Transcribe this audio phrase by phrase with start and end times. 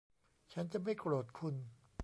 [0.53, 1.55] ฉันจะไม่โกรธคุณ